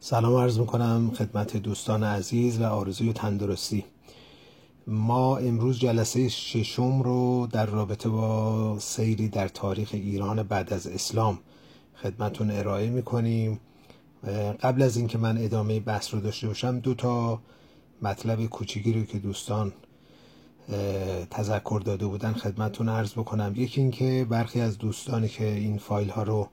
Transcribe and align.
سلام 0.00 0.36
عرض 0.36 0.58
می‌کنم 0.58 1.10
خدمت 1.14 1.56
دوستان 1.56 2.04
عزیز 2.04 2.60
و 2.60 2.64
آرزوی 2.64 3.12
تندرستی. 3.12 3.84
ما 4.86 5.36
امروز 5.36 5.78
جلسه 5.78 6.28
ششم 6.28 7.02
رو 7.02 7.48
در 7.52 7.66
رابطه 7.66 8.08
با 8.08 8.78
سیری 8.78 9.28
در 9.28 9.48
تاریخ 9.48 9.90
ایران 9.92 10.42
بعد 10.42 10.72
از 10.72 10.86
اسلام 10.86 11.38
خدمتون 12.02 12.50
ارائه 12.50 12.90
می‌کنیم. 12.90 13.60
قبل 14.60 14.82
از 14.82 14.96
اینکه 14.96 15.18
من 15.18 15.38
ادامه 15.38 15.80
بحث 15.80 16.14
رو 16.14 16.20
داشته 16.20 16.46
باشم 16.46 16.78
دو 16.78 16.94
تا 16.94 17.40
مطلب 18.02 18.46
کوچیکی 18.46 18.92
رو 18.92 19.04
که 19.04 19.18
دوستان 19.18 19.72
تذکر 21.30 21.82
داده 21.84 22.06
بودن 22.06 22.32
خدمتون 22.32 22.88
عرض 22.88 23.12
بکنم. 23.12 23.52
یکی 23.56 23.80
اینکه 23.80 24.26
برخی 24.30 24.60
از 24.60 24.78
دوستانی 24.78 25.28
که 25.28 25.52
این 25.52 25.78
فایل 25.78 26.10
ها 26.10 26.22
رو 26.22 26.48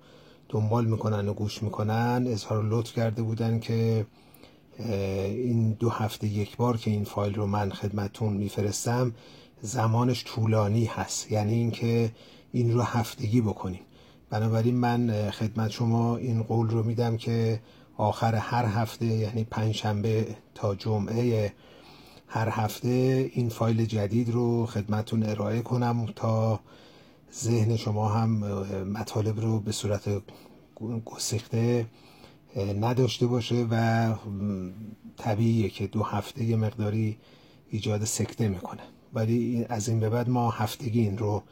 دنبال 0.50 0.86
می‌کنن 0.86 1.30
و 1.30 1.34
گوش 1.34 1.64
می‌کنن 1.64 2.25
اظهار 2.27 2.64
لطف 2.64 2.94
کرده 2.94 3.21
بودن 3.21 3.59
که 3.59 4.05
این 4.80 5.72
دو 5.72 5.90
هفته 5.90 6.27
یک 6.27 6.58
بار 6.58 6.77
که 6.77 6.91
این 6.91 7.03
فایل 7.03 7.34
رو 7.34 7.48
من 7.48 7.70
خدمتون 7.70 8.34
میفرستم 8.34 9.12
زمانش 9.62 10.23
طولانی 10.23 10.86
هست. 10.86 11.31
یعنی 11.31 11.53
اینکه 11.53 12.12
این 12.52 12.73
رو 12.73 12.81
هفتگی 12.81 13.41
بکنیم. 13.41 13.81
بنابراین 14.30 14.76
من 14.76 15.31
خدمت 15.31 15.72
شما 15.72 16.17
این 16.17 16.44
قول 16.44 16.70
رو 16.70 16.84
میدم 16.84 17.17
که 17.17 17.62
آخر 17.98 18.36
هر 18.36 18.66
هفته 18.66 19.05
یعنی 19.05 19.44
پنجشنبه 19.44 20.27
تا 20.55 20.75
جمعه 20.75 21.53
هر 22.27 22.50
هفته 22.50 23.30
این 23.34 23.50
فایل 23.50 23.86
جدید 23.86 24.30
رو 24.30 24.66
خدمتون 24.66 25.23
ارائه 25.23 25.62
کنم 25.62 26.05
تا 26.16 26.59
ذهن 27.44 27.75
شما 27.75 28.09
هم 28.09 28.30
مطالب 28.84 29.39
رو 29.39 29.59
به 29.59 29.71
صورت 29.71 30.09
گسیخته 31.05 31.85
نداشته 32.80 33.27
باشه 33.27 33.67
و 33.71 34.13
طبیعیه 35.17 35.70
که 35.70 35.88
دو 35.88 36.03
هفته 36.03 36.44
یه 36.44 36.55
مقداری 36.55 37.17
ایجاد 37.69 38.03
سکته 38.03 38.47
می‌کنه. 38.47 38.81
ولی 39.14 39.66
از 39.69 39.89
این 39.89 40.00
به 40.00 40.09
بعد 40.09 40.30
ما 40.30 40.50
هفتگی 40.50 41.02
این 41.02 41.17
رو 41.17 41.44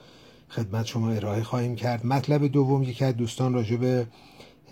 خدمت 0.50 0.86
شما 0.86 1.12
ارائه 1.12 1.44
خواهیم 1.44 1.76
کرد. 1.76 2.06
مطلب 2.06 2.48
دوم 2.48 2.84
یکی 2.84 3.06
از 3.06 3.18
دوستان 3.18 3.54
راجع 3.54 3.76
به 3.76 4.08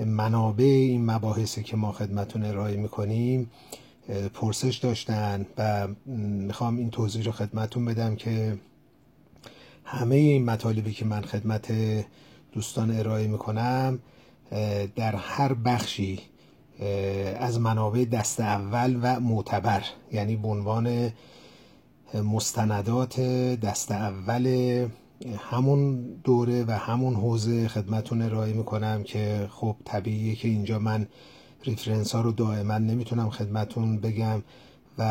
منابع 0.06 0.64
این 0.64 1.06
مباحثی 1.06 1.64
که 1.64 1.78
ما 1.78 1.92
خدمتون 1.92 2.46
ارائه 2.46 2.78
می‌کنیم 2.78 3.52
پرسش 4.34 4.78
داشتن 4.78 5.46
و 5.58 5.88
می‌خوام 6.16 6.78
این 6.78 6.90
توضیح 6.90 7.24
رو 7.24 7.32
خدمتون 7.32 7.86
بدم 7.86 8.16
که 8.16 8.58
همه 9.94 10.16
این 10.16 10.46
مطالبی 10.46 10.94
که 10.94 11.06
من 11.06 11.22
خدمت 11.22 11.74
دوستان 12.54 13.00
ارائه 13.00 13.28
می‌کنم 13.28 14.00
در 14.96 15.16
هر 15.16 15.54
بخشی 15.54 16.20
از 17.40 17.60
منابع 17.60 18.06
دست 18.06 18.40
اول 18.40 19.00
و 19.02 19.20
معتبر. 19.20 19.84
یعنی 20.12 20.36
به 20.36 22.22
مستندات 22.22 23.20
دست 23.62 23.92
اول 23.92 24.88
همون 25.38 26.02
دوره 26.24 26.64
و 26.64 26.72
همون 26.72 27.16
حوزه 27.16 27.68
خدمتون 27.68 28.22
ارائه 28.22 28.54
می‌کنم 28.54 29.04
که 29.04 29.48
خب 29.52 29.76
طبیعیه 29.86 30.36
که 30.36 30.48
اینجا 30.48 30.80
من 30.80 31.08
ریفرنس 31.64 32.16
ها 32.16 32.22
رو 32.22 32.32
دائما 32.32 32.78
نمی‌تونم 32.78 33.30
خدمتون 33.30 33.98
بگم. 33.98 34.44
و 34.98 35.02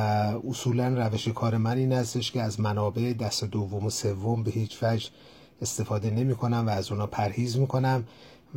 اصولا 0.49 0.89
روش 0.89 1.29
کار 1.29 1.57
من 1.57 1.77
این 1.77 1.93
هستش 1.93 2.33
که 2.33 2.43
از 2.43 2.61
منابع 2.61 3.13
دست 3.13 3.45
دوم 3.45 3.87
و 3.87 3.91
سوم 3.91 4.43
به 4.43 4.51
هیچ 4.51 4.83
وجه 4.83 5.09
استفاده 5.63 6.11
نمی 6.11 6.35
کنم 6.35 6.65
و 6.67 6.71
از 6.71 6.93
اونا 6.93 7.07
پرهیز 7.07 7.59
می 7.59 7.67
کنم 7.67 8.05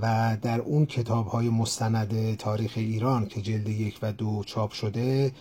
و 0.01 0.37
در 0.41 0.59
اون 0.59 0.85
کتاب 0.85 1.27
های 1.27 1.49
مستند 1.49 2.37
تاریخ 2.37 2.73
ایران 2.75 3.27
که 3.27 3.41
جلد 3.41 3.69
یک 3.69 3.99
و 4.01 4.13
دو 4.13 4.43
چاپ 4.45 4.71
شده 4.71 5.31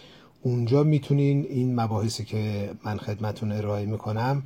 اونجا 0.42 0.82
می‌تونین 0.82 1.46
این 1.48 1.80
مباحثی 1.80 2.24
که 2.24 2.70
من 2.84 2.98
خدمتون 2.98 3.52
ارائه 3.52 3.86
می‌کنم 3.86 4.42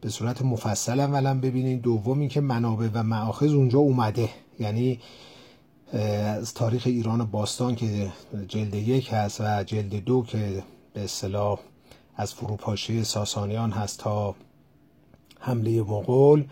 به 0.00 0.08
صورت 0.08 0.42
مفصل 0.42 1.00
اولا 1.00 1.40
ببینین. 1.40 1.78
دوم 1.78 2.20
اینکه 2.20 2.40
منابع 2.40 2.88
و 2.94 3.02
معاخذ 3.02 3.54
اونجا 3.54 3.78
اومده. 3.78 4.28
یعنی 4.60 5.00
از 5.92 6.54
تاریخ 6.54 6.82
ایران 6.86 7.24
باستان 7.24 7.74
که 7.74 8.12
جلد 8.48 8.74
یک 8.74 9.08
هست 9.12 9.40
و 9.40 9.64
جلد 9.64 10.04
دو 10.04 10.22
که 10.22 10.62
به 10.94 11.04
اصطلاح 11.04 11.58
از 12.16 12.34
فروپاشی 12.34 13.04
ساسانیان 13.04 13.70
هست 13.70 13.98
تا 13.98 14.34
حمله 15.40 15.82
مغول 15.82 16.44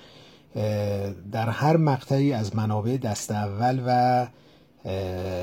در 1.32 1.49
هر 1.50 1.76
مقطعی 1.76 2.32
از 2.32 2.56
منابع 2.56 2.97
دست 2.97 3.31
اول 3.31 3.82
و 3.87 4.26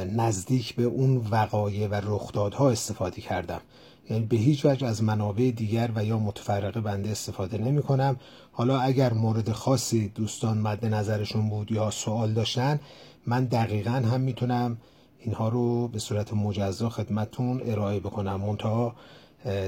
نزدیک 0.05 0.75
به 0.75 0.83
اون 0.83 1.27
وقایع 1.31 1.87
و 1.87 1.93
رخدادها 1.93 2.69
استفاده 2.69 3.21
کردم. 3.21 3.61
یعنی 4.09 4.25
به 4.25 4.37
هیچ 4.37 4.65
وجه 4.65 4.87
از 4.87 5.03
منابع 5.03 5.51
دیگر 5.51 5.91
و 5.95 6.05
یا 6.05 6.19
متفرقه 6.19 6.81
بنده 6.81 7.09
استفاده 7.09 7.57
نمی 7.57 7.81
کنم. 7.81 8.19
حالا 8.51 8.79
اگر 8.79 9.13
مورد 9.13 9.51
خاصی 9.51 10.09
دوستان 10.09 10.57
مد 10.57 10.85
نظرشون 10.85 11.49
بود 11.49 11.71
یا 11.71 11.89
سوال 11.89 12.33
داشتن 12.33 12.79
من 13.25 13.45
دقیقا 13.45 13.91
هم 13.91 14.21
می‌تونم 14.21 14.77
اینها 15.19 15.49
رو 15.49 15.87
به 15.87 15.99
صورت 15.99 16.33
مجزا 16.33 16.89
خدمتون 16.89 17.61
ارائه 17.65 17.99
بکنم. 17.99 18.41
منتها 18.41 18.95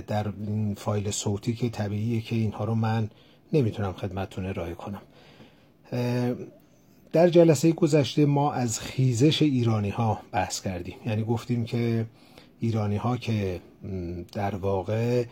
در 0.08 0.28
فایل 0.78 1.12
صوتی 1.12 1.54
که 1.54 1.70
طبیعیه 1.70 2.22
که 2.22 2.36
اینها 2.36 2.66
رو 2.66 2.76
من 2.76 3.10
نمی‌تونم 3.54 3.94
خدمتون 3.94 4.46
ارائه 4.46 4.74
کنم. 4.74 5.02
در 7.14 7.30
جلسه 7.30 7.72
گذشته 7.72 8.26
ما 8.26 8.54
از 8.54 8.80
خیزش 8.80 9.42
ایرانی 9.42 9.90
ها 9.90 10.20
بحث 10.32 10.62
کردیم. 10.62 10.96
یعنی 11.06 11.24
گفتیم 11.24 11.66
که 11.66 12.06
ایرانی 12.60 12.98
ها 12.98 13.18
که 13.18 13.62
در 14.32 14.56
واقع 14.56 15.26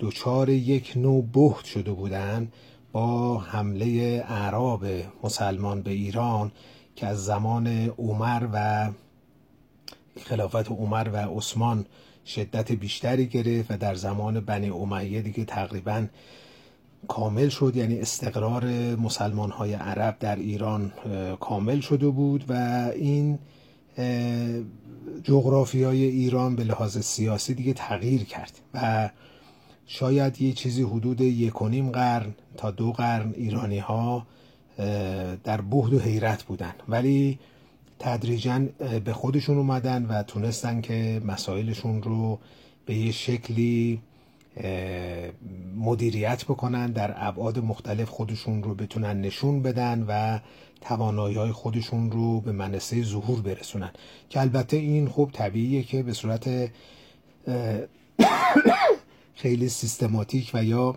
دچار 0.00 0.48
یک 0.48 0.92
نوع 0.96 1.24
بهت 1.32 1.64
شده 1.64 1.92
بودند 1.92 2.52
با 2.92 3.38
حمله 3.38 3.86
اعراب 4.28 4.84
مسلمان 5.22 5.82
به 5.82 5.90
ایران 5.90 6.52
که 6.96 7.06
از 7.06 7.24
زمان 7.24 7.66
عمر 7.98 8.48
و 8.52 8.90
خلافت 10.24 10.70
عمر 10.70 11.08
و 11.12 11.16
عثمان 11.16 11.86
شدت 12.26 12.72
بیشتری 12.72 13.26
گرفت 13.26 13.70
و 13.70 13.76
در 13.76 13.94
زمان 13.94 14.40
بنی 14.40 14.70
امیه 14.70 15.22
دیگه 15.22 15.44
تقریبا 15.44 16.06
کامل 17.08 17.48
شد 17.48 17.76
یعنی 17.76 18.00
استقرار 18.00 18.64
مسلمان 18.96 19.50
های 19.50 19.74
عرب 19.74 20.18
در 20.18 20.36
ایران 20.36 20.92
کامل 21.40 21.80
شده 21.80 22.08
بود 22.08 22.44
و 22.48 22.52
این 22.94 23.38
جغرافی 25.24 25.82
های 25.82 26.04
ایران 26.04 26.56
به 26.56 26.64
لحاظ 26.64 26.98
سیاسی 26.98 27.54
دیگه 27.54 27.72
تغییر 27.72 28.24
کرد 28.24 28.60
و 28.74 29.10
شاید 29.86 30.42
یه 30.42 30.52
چیزی 30.52 30.82
حدود 30.82 31.20
یک 31.20 31.62
و 31.62 31.68
نیم 31.68 31.90
قرن 31.90 32.34
تا 32.56 32.70
دو 32.70 32.92
قرن 32.92 33.32
ایرانی 33.36 33.78
ها 33.78 34.26
در 35.44 35.60
بهد 35.60 35.94
و 35.94 35.98
حیرت 35.98 36.42
بودن. 36.42 36.72
ولی 36.88 37.38
تدریجا 37.98 38.66
به 39.04 39.12
خودشون 39.12 39.58
اومدن 39.58 40.06
و 40.06 40.22
تونستن 40.22 40.80
که 40.80 41.22
مسائلشون 41.24 42.02
رو 42.02 42.38
به 42.86 42.94
یه 42.94 43.12
شکلی 43.12 44.00
مدیریت 45.76 46.44
بکنن 46.44 46.86
در 46.86 47.14
ابعاد 47.16 47.58
مختلف 47.58 48.08
خودشون 48.08 48.62
رو 48.62 48.74
بتونن 48.74 49.20
نشون 49.20 49.62
بدن 49.62 50.04
و 50.08 50.38
توانایی 50.80 51.36
های 51.36 51.52
خودشون 51.52 52.10
رو 52.10 52.40
به 52.40 52.52
منصه 52.52 53.02
ظهور 53.02 53.40
برسونن. 53.40 53.90
که 54.30 54.40
البته 54.40 54.76
این 54.76 55.08
خوب 55.08 55.32
طبیعیه 55.32 55.82
که 55.82 56.02
به 56.02 56.12
صورت 56.12 56.70
خیلی 59.34 59.68
سیستماتیک 59.68 60.50
و 60.54 60.64
یا 60.64 60.96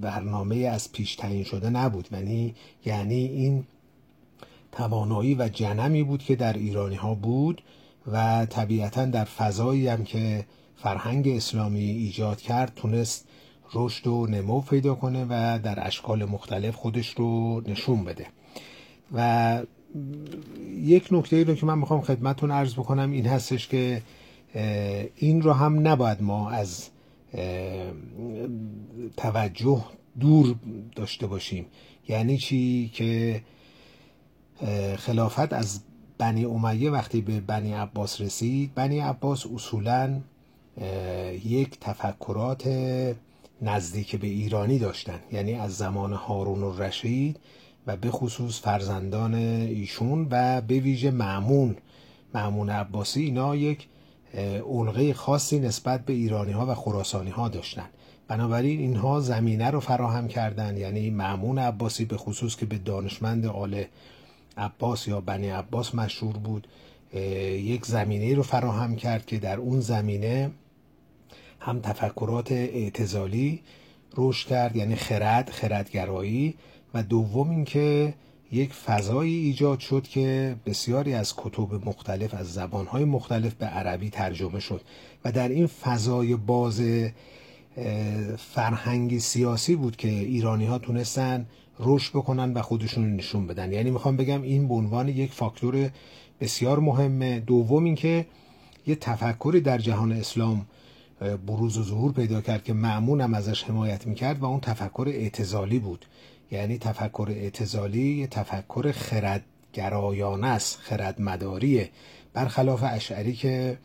برنامه 0.00 0.56
از 0.56 0.92
پیش 0.92 1.16
تعیین 1.16 1.44
شده 1.44 1.70
نبود. 1.70 2.08
یعنی 2.12 2.54
یعنی 2.84 3.24
این 3.24 3.64
توانایی 4.72 5.34
و 5.34 5.48
جنمی 5.48 6.02
بود 6.02 6.22
که 6.22 6.36
در 6.36 6.52
ایرانی 6.52 6.94
ها 6.94 7.14
بود 7.14 7.62
و 8.12 8.46
طبیعتا 8.46 9.04
در 9.04 9.24
فضایی 9.24 9.88
هم 9.88 10.04
که 10.04 10.46
فرهنگ 10.76 11.28
اسلامی 11.28 11.80
ایجاد 11.80 12.40
کرد 12.40 12.72
تونست 12.76 13.28
رشد 13.74 14.06
و 14.06 14.26
نمو 14.26 14.60
پیدا 14.60 14.94
کنه 14.94 15.24
و 15.24 15.58
در 15.62 15.86
اشکال 15.86 16.24
مختلف 16.24 16.74
خودش 16.74 17.08
رو 17.08 17.62
نشون 17.66 18.04
بده. 18.04 18.26
و 19.12 19.62
یک 20.80 21.08
نکته 21.10 21.36
ای 21.36 21.44
رو 21.44 21.54
که 21.54 21.66
من 21.66 21.78
می‌خوام 21.78 22.00
خدمتتون 22.00 22.50
عرض 22.50 22.74
بکنم 22.74 23.10
این 23.10 23.26
هستش 23.26 23.68
که 23.68 24.02
این 25.16 25.42
رو 25.42 25.52
هم 25.52 25.88
نباید 25.88 26.22
ما 26.22 26.50
از 26.50 26.88
توجه 29.16 29.84
دور 30.20 30.54
داشته 30.96 31.26
باشیم. 31.26 31.66
یعنی 32.08 32.38
چی؟ 32.38 32.90
که 32.94 33.42
خلافت 34.96 35.52
از 35.52 35.80
بنی 36.18 36.44
امیه 36.44 36.90
وقتی 36.90 37.20
به 37.20 37.40
بنی 37.40 37.72
عباس 37.72 38.20
رسید 38.20 38.74
بنی 38.74 38.98
عباس 39.00 39.46
اصولا 39.46 40.20
یک 41.44 41.80
تفکرات 41.80 42.68
نزدیک 43.62 44.16
به 44.16 44.26
ایرانی 44.26 44.78
داشتن. 44.78 45.20
یعنی 45.32 45.54
از 45.54 45.76
زمان 45.76 46.12
هارون 46.12 46.62
و 46.62 46.82
رشید 46.82 47.40
و 47.86 47.96
به 47.96 48.10
خصوص 48.10 48.60
فرزندان 48.60 49.34
ایشون 49.34 50.28
و 50.30 50.60
به 50.60 50.80
ویژه 50.80 51.10
معمون 51.10 51.76
معمون 52.34 52.70
عباسی 52.70 53.22
اینا 53.22 53.56
یک 53.56 53.88
علقه 54.70 55.14
خاصی 55.14 55.58
نسبت 55.58 56.04
به 56.04 56.12
ایرانی 56.12 56.52
ها 56.52 56.66
و 56.66 56.74
خراسانی 56.74 57.30
ها 57.30 57.48
داشتن. 57.48 57.86
بنابراین 58.28 58.80
اینها 58.80 59.20
زمینه 59.20 59.70
رو 59.70 59.80
فراهم 59.80 60.28
کردن. 60.28 60.76
یعنی 60.76 61.10
معمون 61.10 61.58
عباسی 61.58 62.04
به 62.04 62.16
خصوص 62.16 62.56
که 62.56 62.66
به 62.66 62.78
دانشمند 62.78 63.46
آل 63.46 63.84
عباس 64.56 65.08
یا 65.08 65.20
بنی 65.20 65.48
عباس 65.48 65.94
مشهور 65.94 66.36
بود 66.36 66.68
یک 67.52 67.86
زمینه 67.86 68.34
رو 68.34 68.42
فراهم 68.42 68.96
کرد 68.96 69.26
که 69.26 69.38
در 69.38 69.56
اون 69.58 69.80
زمینه 69.80 70.50
هم 71.60 71.80
تفکرات 71.80 72.52
اعتزالی 72.52 73.60
رشد 74.16 74.48
کرد 74.48 74.76
یعنی 74.76 74.96
خرد 74.96 75.50
خردگرایی 75.50 76.54
و 76.94 77.02
دوم 77.02 77.50
اینکه 77.50 78.14
یک 78.52 78.72
فضایی 78.72 79.34
ایجاد 79.34 79.78
شد 79.78 80.02
که 80.02 80.56
بسیاری 80.66 81.14
از 81.14 81.34
کتب 81.36 81.88
مختلف 81.88 82.34
از 82.34 82.52
زبانهای 82.52 83.04
مختلف 83.04 83.54
به 83.54 83.66
عربی 83.66 84.10
ترجمه 84.10 84.60
شد 84.60 84.80
و 85.24 85.32
در 85.32 85.48
این 85.48 85.66
فضای 85.66 86.36
باز 86.36 86.82
فرهنگی 88.38 89.20
سیاسی 89.20 89.76
بود 89.76 89.96
که 89.96 90.08
ایرانی 90.08 90.66
ها 90.66 90.78
تونستن 90.78 91.46
رشد 91.80 92.10
بکنن 92.10 92.52
و 92.52 92.62
خودشون 92.62 93.16
نشون 93.16 93.46
بدن. 93.46 93.72
یعنی 93.72 93.90
می‌خوام 93.90 94.16
بگم 94.16 94.42
این 94.42 94.68
به 94.68 94.74
عنوان 94.74 95.08
یک 95.08 95.32
فاکتور 95.32 95.90
بسیار 96.40 96.78
مهمه 96.78 97.40
دوم 97.40 97.84
اینکه 97.84 98.26
یه 98.86 98.94
تفکری 98.94 99.60
در 99.60 99.78
جهان 99.78 100.12
اسلام 100.12 100.66
بروز 101.20 101.78
و 101.78 101.82
ظهور 101.82 102.12
پیدا 102.12 102.40
کرد 102.40 102.64
که 102.64 102.72
معمون 102.72 103.20
هم 103.20 103.34
ازش 103.34 103.64
حمایت 103.64 104.06
می‌کرد 104.06 104.38
و 104.38 104.44
اون 104.44 104.60
تفکر 104.60 105.04
اعتزالی 105.08 105.78
بود. 105.78 106.06
یعنی 106.50 106.78
تفکر 106.78 107.26
اعتزالی 107.30 108.16
یه 108.16 108.26
تفکر 108.26 108.92
خردگرایانه 108.92 110.46
است 110.46 110.78
خردمداریه. 110.82 111.90
برخلاف 112.32 112.80
اشعری 112.82 113.32
که 113.32 113.78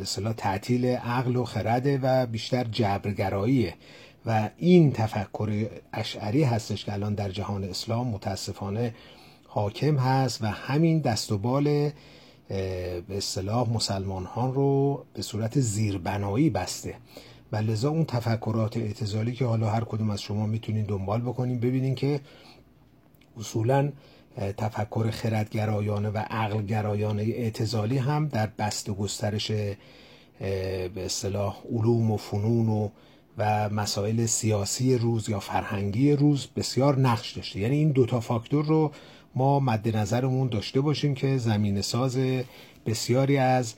اصطلاح 0.00 0.32
تعطیل 0.32 0.86
عقل 0.86 1.36
و 1.36 1.44
خرده 1.44 1.98
و 2.02 2.26
بیشتر 2.26 2.64
جبرگراییه. 2.64 3.74
و 4.26 4.50
این 4.56 4.92
تفکر 4.92 5.66
اشعری 5.92 6.42
هستش 6.42 6.84
که 6.84 6.92
الان 6.92 7.14
در 7.14 7.30
جهان 7.30 7.64
اسلام 7.64 8.08
متاسفانه 8.08 8.94
حاکم 9.46 9.96
هست 9.96 10.42
و 10.42 10.46
همین 10.46 11.00
دست 11.00 11.32
و 11.32 11.38
بال 11.38 11.90
به 12.50 13.16
اصطلاح 13.16 13.70
مسلمان 13.70 14.28
رو 14.54 15.04
به 15.14 15.22
صورت 15.22 15.60
زیربنایی 15.60 16.50
بسته. 16.50 16.94
و 17.52 17.56
لذا 17.56 17.90
اون 17.90 18.04
تفکرات 18.04 18.76
اعتزالی 18.76 19.32
که 19.32 19.44
حالا 19.44 19.70
هر 19.70 19.84
کدوم 19.84 20.10
از 20.10 20.22
شما 20.22 20.46
می‌تونین 20.46 20.84
دنبال 20.84 21.20
بکنین 21.20 21.60
ببینین 21.60 21.94
که 21.94 22.20
اصولا 23.38 23.92
تفکر 24.56 25.10
خردگرایانه 25.10 26.08
و 26.08 26.18
عقلگرایانه 26.18 27.22
اعتزالی 27.22 27.98
هم 27.98 28.28
در 28.28 28.46
بست 28.58 28.88
و 28.88 28.94
گسترش 28.94 29.50
به 29.50 30.90
اصطلاح 30.96 31.56
علوم 31.72 32.10
و 32.10 32.16
فنون 32.16 32.68
و 32.68 32.88
و 33.38 33.68
مسائل 33.68 34.26
سیاسی 34.26 34.98
روز 34.98 35.28
یا 35.28 35.40
فرهنگی 35.40 36.12
روز 36.12 36.46
بسیار 36.56 36.98
نقش 36.98 37.36
داشته. 37.36 37.60
یعنی 37.60 37.76
این 37.76 37.90
دوتا 37.90 38.20
فاکتور 38.20 38.64
رو 38.64 38.92
ما 39.34 39.60
مد 39.60 39.96
نظرمون 39.96 40.48
داشته 40.48 40.80
باشیم 40.80 41.14
که 41.14 41.36
زمین 41.36 41.80
ساز 41.80 42.18
بسیاری 42.86 43.36
از 43.36 43.74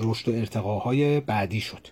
رشد 0.00 0.28
و 0.28 0.32
ارتقاهای 0.32 1.20
بعدی 1.20 1.60
شد. 1.60 1.86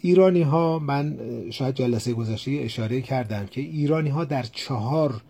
ایرانی 0.00 0.42
ها 0.42 0.78
من 0.78 1.18
شاید 1.50 1.74
جلسه 1.74 2.12
گذشته 2.12 2.50
اشاره 2.50 3.00
کردم 3.00 3.46
که 3.46 3.60
ایرانی 3.60 4.08
ها 4.08 4.24
در 4.24 4.42
چهار 4.42 5.22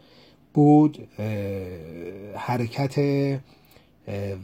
بود 0.54 1.08
حرکت 2.36 2.98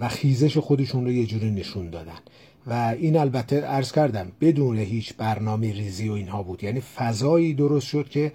و 0.01 0.09
خیزش 0.09 0.59
خودشون 0.59 1.05
رو 1.05 1.13
یه 1.13 1.27
جوری 1.27 1.51
نشون 1.51 1.91
دادن. 1.91 2.19
و 2.67 2.95
این 2.99 3.17
البته 3.17 3.61
عرض 3.61 3.93
کردم 3.93 4.33
بدون 4.41 4.79
هیچ 4.79 5.15
برنامه 5.15 5.73
ریزی 5.73 6.09
و 6.09 6.13
اینها 6.13 6.43
بود. 6.43 6.65
یعنی 6.65 6.81
فضایی 6.81 7.55
درست 7.55 7.87
شد 7.87 8.09
که 8.09 8.33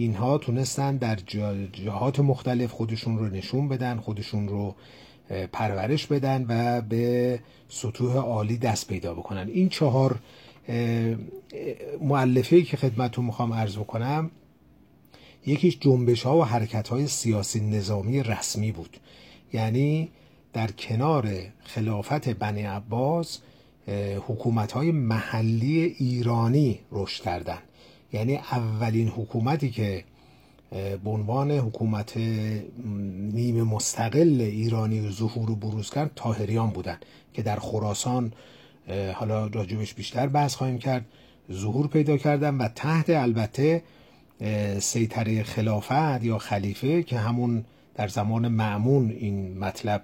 اینها 0.00 0.38
تونستن 0.38 0.96
در 0.96 1.16
جهات 1.72 2.20
مختلف 2.20 2.70
خودشون 2.70 3.18
رو 3.18 3.28
نشون 3.28 3.68
بدن 3.68 3.96
خودشون 3.96 4.48
رو 4.48 4.74
پرورش 5.52 6.06
بدن 6.06 6.44
و 6.48 6.80
به 6.80 7.40
سطوح 7.68 8.16
عالی 8.16 8.56
دست 8.56 8.88
پیدا 8.88 9.14
بکنن. 9.14 9.48
این 9.48 9.68
چهار 9.68 10.18
معلفه 12.00 12.62
که 12.62 12.76
خدمتون 12.76 13.24
می‌خوام 13.24 13.52
عرض 13.52 13.76
بکنم 13.76 14.30
یکیش 15.46 15.78
جنبش 15.80 16.22
ها 16.22 16.38
و 16.38 16.44
حرکت 16.44 16.88
های 16.88 17.06
سیاسی 17.06 17.60
نظامی 17.60 18.22
رسمی 18.22 18.72
بود. 18.72 18.96
یعنی 19.52 20.10
در 20.52 20.70
کنار 20.70 21.32
خلافت 21.64 22.28
بنی 22.28 22.62
عباس 22.62 23.38
حکومت 24.28 24.72
های 24.72 24.92
محلی 24.92 25.80
ایرانی 25.98 26.80
رشد 26.92 27.22
کردن 27.22 27.58
یعنی 28.12 28.36
اولین 28.36 29.08
حکومتی 29.08 29.70
که 29.70 30.04
به 31.04 31.10
عنوان 31.10 31.50
حکومت 31.50 32.16
نیمه 33.32 33.62
مستقل 33.62 34.40
ایرانی 34.40 35.10
ظهور 35.10 35.50
و 35.50 35.56
بروز 35.56 35.90
کرد 35.90 36.10
تاهریان 36.16 36.70
بودن 36.70 36.98
که 37.34 37.42
در 37.42 37.56
خراسان 37.56 38.32
حالا 39.14 39.46
راجبش 39.46 39.94
بیشتر 39.94 40.26
بحث 40.26 40.54
خواهیم 40.54 40.78
کرد 40.78 41.04
ظهور 41.52 41.86
پیدا 41.86 42.16
کردن 42.16 42.54
و 42.54 42.68
تحت 42.68 43.10
البته 43.10 43.82
سیطره 44.78 45.42
خلافت 45.42 46.24
یا 46.24 46.38
خلیفه 46.38 47.02
که 47.02 47.18
همون 47.18 47.64
در 47.94 48.08
زمان 48.08 48.48
معمون 48.48 49.10
این 49.10 49.58
مطلب 49.58 50.02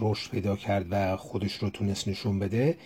رشد 0.00 0.30
پیدا 0.30 0.56
کرد 0.56 0.86
و 0.90 1.16
خودش 1.16 1.54
رو 1.54 1.70
تونست 1.70 2.08
نشون 2.08 2.38
بده. 2.38 2.76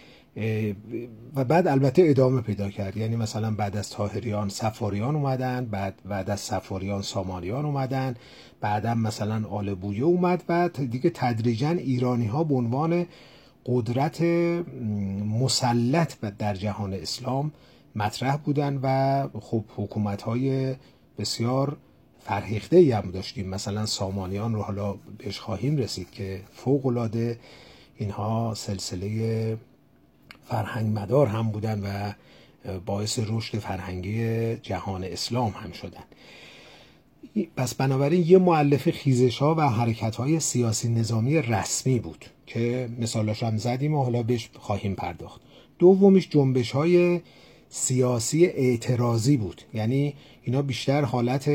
و 1.37 1.44
بعد 1.44 1.67
البته 1.67 2.02
ادامه 2.06 2.40
پیدا 2.40 2.70
کرد. 2.70 2.96
یعنی 2.96 3.17
مثلا 3.17 3.50
بعد 3.50 3.76
از 3.76 3.90
تاهریان 3.90 4.49
سفاریان 4.49 5.17
اومدن 5.17 5.64
بعد 5.64 5.94
بعد 6.05 6.31
از 6.31 6.40
سفاریان 6.40 7.02
سامانیان 7.02 7.64
اومدن 7.64 8.17
بعدم 8.61 8.99
مثلا 8.99 9.49
آل 9.49 9.75
بویه 9.75 10.05
اومد 10.05 10.44
و 10.49 10.69
دیگه 10.69 11.11
تدریجا 11.14 11.70
ایرانی 11.70 12.26
ها 12.26 12.44
به 12.44 12.55
عنوان 12.55 13.06
قدرت 13.67 14.23
مسلط 15.40 16.20
در 16.20 16.55
جهان 16.55 16.94
اسلام 16.94 17.52
مطرح 17.96 18.37
بودن 18.37 18.81
و 18.82 19.28
خب 19.40 19.64
حکومت 19.76 20.23
های 20.23 20.75
بسیار 21.19 21.76
فرهیخته 22.20 22.76
ای 22.76 22.93
هم 22.93 23.11
داشتیم. 23.11 23.49
مثلا 23.49 23.87
سامانیان 23.87 24.55
رو 24.55 24.62
حالا 24.62 24.94
بهش 25.19 25.40
خواهیم 25.40 25.76
رسید 25.76 26.11
که 26.11 26.40
فوق 26.52 26.87
العاده 26.87 27.38
اینها 27.96 28.54
سلسله 28.56 29.59
فرهنگ 30.52 30.99
مدار 30.99 31.26
هم 31.26 31.50
بودن 31.50 31.80
و 31.80 32.12
باعث 32.87 33.18
رشد 33.26 33.59
فرهنگی 33.59 34.56
جهان 34.56 35.04
اسلام 35.04 35.50
هم 35.50 35.73
شدن. 35.73 36.04
پس 37.56 37.75
بنابراین 37.75 38.25
یه 38.26 38.38
معلف 38.38 38.90
خیزش 38.90 39.38
ها 39.38 39.54
و 39.54 39.61
حرکت 39.61 40.16
های 40.16 40.40
سیاسی 40.40 40.88
نظامی 40.88 41.42
رسمی 41.42 41.99
بود 41.99 42.25
که 42.47 42.88
مثالاش 42.99 43.42
هم 43.42 43.56
زدیم 43.56 43.94
و 43.94 44.02
حالا 44.02 44.23
بهش 44.23 44.50
خواهیم 44.59 44.94
پرداخت. 44.94 45.40
دومیش 45.78 46.28
جنبش 46.28 46.71
های 46.71 47.21
سیاسی 47.68 48.47
اعتراضی 48.47 49.37
بود. 49.37 49.62
یعنی 49.75 50.14
اینا 50.42 50.62
بیشتر 50.62 51.04
حالت 51.04 51.50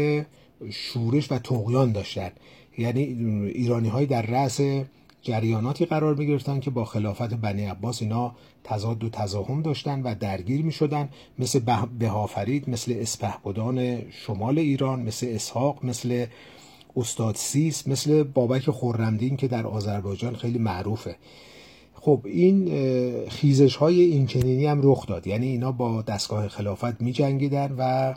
شورش 0.69 1.31
و 1.31 1.39
تقیان 1.39 1.91
داشتن. 1.91 2.31
یعنی 2.77 3.01
ایرانی 3.53 3.89
های 3.89 4.05
در 4.05 4.21
رأس 4.21 4.61
جریاناتی 5.21 5.85
قرار 5.85 6.15
می 6.15 6.27
گرفتن 6.27 6.59
که 6.59 6.69
با 6.69 6.85
خلافت 6.85 7.33
بنی 7.33 7.65
عباس 7.65 8.01
اینا 8.01 8.35
تضاد 8.63 9.03
و 9.03 9.09
تزاهم 9.09 9.61
داشتن 9.61 10.01
و 10.01 10.15
درگیر 10.15 10.61
می 10.61 10.71
شدن 10.71 11.09
مثل 11.39 11.59
بهافرید 11.99 12.69
مثل 12.69 12.95
اسپهبدان 12.99 14.09
شمال 14.11 14.59
ایران 14.59 15.01
مثل 15.01 15.27
اسحاق 15.29 15.85
مثل 15.85 16.25
استاد 16.95 17.35
سیس 17.35 17.87
مثل 17.87 18.23
بابک 18.23 18.69
خورمدین 18.69 19.37
که 19.37 19.47
در 19.47 19.67
آذربایجان 19.67 20.35
خیلی 20.35 20.59
معروفه. 20.59 21.15
خب 21.93 22.21
این 22.25 22.69
خیزش 23.29 23.75
های 23.75 24.01
اینچنینی 24.01 24.65
هم 24.65 24.79
رخ 24.83 25.07
داد. 25.07 25.27
یعنی 25.27 25.47
اینا 25.47 25.71
با 25.71 26.01
دستگاه 26.01 26.47
خلافت 26.47 27.01
می 27.01 27.11
جنگیدن 27.11 27.75
و 27.77 28.13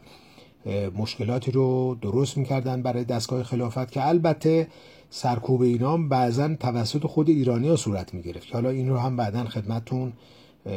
مشکلاتی 0.97 1.51
رو 1.51 1.97
درست 2.03 2.37
می‌کردن 2.37 2.83
برای 2.83 3.05
دستگاه 3.05 3.43
خلافت 3.43 3.93
که 3.93 4.07
البته 4.07 4.69
سرکوب 5.11 5.63
اینا 5.63 5.97
بعضا 5.97 6.55
توسط 6.55 7.07
خود 7.07 7.29
ایرانی 7.29 7.69
ها 7.69 7.77
صورت 7.77 8.15
می‌گرفت. 8.15 8.47
که 8.47 8.55
حالا 8.55 8.71
این 8.71 8.89
رو 8.89 8.97
هم 8.97 9.17
بعدا 9.17 9.45
خدمتون 9.45 10.13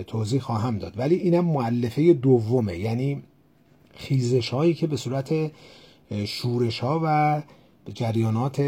توضیح 0.08 0.40
خواهم 0.40 0.78
داد. 0.78 0.94
ولی 0.98 1.16
اینم 1.16 1.46
معلفه 1.46 2.14
دومه. 2.14 2.78
یعنی 2.78 3.24
خیزش 3.96 4.50
هایی 4.50 4.74
که 4.74 4.88
به 4.88 4.98
صورت 4.98 5.52
شورش 6.26 6.80
ها 6.80 7.02
و 7.04 7.42
جریانات 7.94 8.62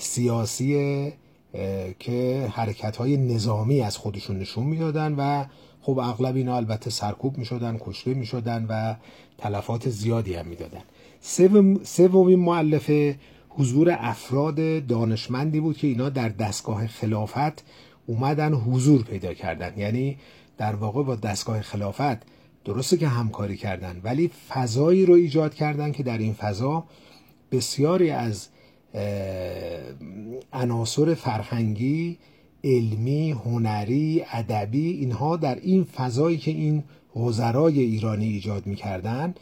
سیاسی 0.00 1.12
که 1.98 2.48
حرکت 2.52 2.96
های 2.96 3.16
نظامی 3.16 3.80
از 3.80 3.96
خودشون 3.96 4.38
نشون 4.38 4.66
می‌دادن 4.66 5.14
و 5.18 5.44
خب 5.86 5.98
اغلب 5.98 6.36
اینا 6.36 6.56
البته 6.56 6.90
سرکوب 6.90 7.38
می‌شدن 7.38 7.78
کشته 7.80 8.14
می‌شدن 8.14 8.66
و 8.68 8.94
تلفات 9.38 9.88
زیادی 9.88 10.34
هم 10.34 10.46
می‌دادن. 10.46 10.82
سومین 11.82 12.38
معلفه 12.38 13.18
حضور 13.48 13.96
افراد 14.00 14.86
دانشمندی 14.86 15.60
بود 15.60 15.76
که 15.76 15.86
اینا 15.86 16.08
در 16.08 16.28
دستگاه 16.28 16.86
خلافت 16.86 17.64
اومدن 18.06 18.52
حضور 18.52 19.02
پیدا 19.02 19.34
کردن. 19.34 19.78
یعنی 19.78 20.18
در 20.58 20.74
واقع 20.74 21.02
با 21.02 21.16
دستگاه 21.16 21.60
خلافت 21.60 22.22
درسته 22.64 22.96
که 22.96 23.08
همکاری 23.08 23.56
کردن 23.56 24.00
ولی 24.04 24.30
فضایی 24.48 25.06
رو 25.06 25.14
ایجاد 25.14 25.54
کردن 25.54 25.92
که 25.92 26.02
در 26.02 26.18
این 26.18 26.34
فضا 26.34 26.84
بسیاری 27.52 28.10
از 28.10 28.48
عناصر 30.52 31.14
فرهنگی 31.14 32.18
علمی، 32.64 33.30
هنری، 33.30 34.24
ادبی 34.32 34.90
اینها 34.90 35.36
در 35.36 35.54
این 35.54 35.84
فضایی 35.84 36.36
که 36.36 36.50
این 36.50 36.82
وزرای 37.16 37.80
ایرانی 37.80 38.24
ایجاد 38.26 38.66
می‌کردن 38.66 39.34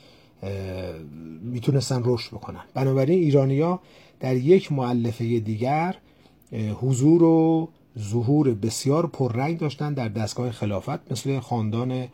می‌تونستن 1.43 2.03
رشد 2.05 2.31
بکنن. 2.31 2.61
بنابراین 2.75 3.19
ایرانیا 3.19 3.81
در 4.21 4.37
یک 4.37 4.73
معلفه 4.73 5.41
دیگر 5.41 5.97
حضور 6.81 7.23
و 7.23 7.69
ظهور 7.99 8.55
بسیار 8.55 9.07
پررنگ 9.07 9.59
داشتن 9.59 9.95
در 9.95 10.09
دستگاه 10.09 10.51
خلافت 10.51 11.13
مثل 11.13 11.41
خاندان 11.41 12.09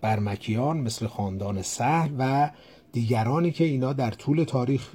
برمکیان 0.00 0.76
مثل 0.76 1.06
خاندان 1.06 1.62
سهل 1.62 2.10
و 2.18 2.50
دیگرانی 2.92 3.50
که 3.50 3.64
اینا 3.64 3.92
در 3.92 4.10
طول 4.10 4.44
تاریخ 4.44 4.90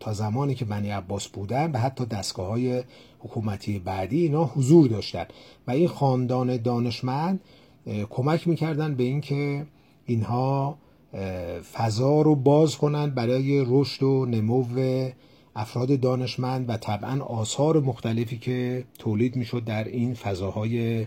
تا 0.00 0.12
زمانی 0.12 0.54
که 0.54 0.64
بنی 0.64 0.90
عباس 0.90 1.28
بودن 1.28 1.72
و 1.72 1.78
حتی 1.78 2.06
دستگاه 2.06 2.46
های 2.48 2.82
حکومتی 3.20 3.78
بعدی 3.78 4.22
اینا 4.22 4.44
حضور 4.44 4.88
داشتن. 4.88 5.26
و 5.66 5.70
این 5.70 5.88
خاندان 5.88 6.56
دانشمند 6.56 7.40
کمک 8.10 8.48
می‌کردن 8.48 8.94
به 8.94 9.02
اینکه 9.02 9.66
اینها 10.06 10.78
فضا 11.72 12.22
رو 12.22 12.34
باز 12.34 12.76
کنند 12.76 13.14
برای 13.14 13.64
رشد 13.68 14.02
و 14.02 14.26
نمو 14.26 14.64
افراد 15.56 16.00
دانشمند 16.00 16.68
و 16.68 16.76
طبعا 16.76 17.24
آثار 17.24 17.80
مختلفی 17.80 18.38
که 18.38 18.84
تولید 18.98 19.36
می‌شد 19.36 19.64
در 19.64 19.84
این 19.84 20.14
فضاهای 20.14 21.06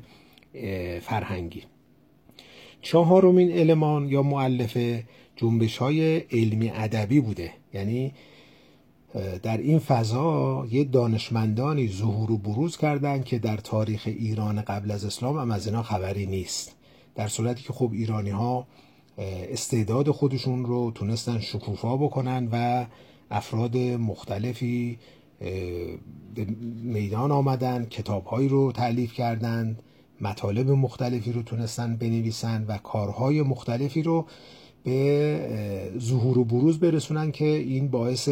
فرهنگی. 1.01 1.63
چهارمین 2.82 3.60
المان 3.60 4.10
یا 4.10 4.24
معلفه 4.24 5.03
جنبش 5.36 5.77
های 5.77 6.17
علمی 6.17 6.70
ادبی 6.70 7.20
بوده. 7.20 7.51
یعنی 7.74 8.13
در 9.43 9.58
این 9.58 9.79
فضا 9.79 10.67
یه 10.72 10.84
دانشمندانی 10.84 11.88
ظهور 11.88 12.32
و 12.32 12.38
بروز 12.38 12.77
کردند 12.77 13.25
که 13.25 13.39
در 13.39 13.58
تاریخ 13.58 14.01
ایران 14.05 14.62
قبل 14.62 14.91
از 14.91 15.05
اسلام 15.05 15.38
هم 15.38 15.51
از 15.51 15.67
اینا 15.67 15.84
خبری 15.84 16.25
نیست. 16.25 16.75
در 17.15 17.27
صورتی 17.27 17.63
که 17.63 17.74
خب 17.74 17.89
ایرانی 17.93 18.29
ها 18.29 18.67
استعداد 19.51 20.12
خودشون 20.12 20.65
رو 20.65 20.91
تونستن 20.96 21.39
شکوفا 21.39 21.98
بکنن 21.98 22.50
و 22.51 22.86
افراد 23.32 23.77
مختلفی 23.77 25.00
به 26.36 26.46
میدان 26.84 27.32
آمدن 27.32 27.86
کتابهایی 27.86 28.48
رو 28.48 28.72
تعلیف 28.72 29.13
کردند 29.13 29.79
مطالب 30.22 30.70
مختلفی 30.70 31.32
رو 31.32 31.43
تونستن 31.43 31.96
بنویسن 31.96 32.65
و 32.67 32.77
کارهای 32.77 33.41
مختلفی 33.41 34.01
رو 34.01 34.25
به 34.84 35.93
ظهور 36.00 36.38
و 36.38 36.43
بروز 36.43 36.79
برسونن 36.79 37.32
که 37.32 37.46
این 37.46 37.88
باعث 37.88 38.29